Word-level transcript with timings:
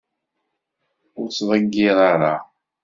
Ur 1.19 1.27
t-ttḍeggir 1.29 1.97
ara! 2.11 2.35